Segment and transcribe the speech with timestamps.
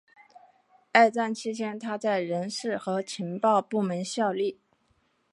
[0.91, 4.59] 二战期间他在人事和情报部门效力。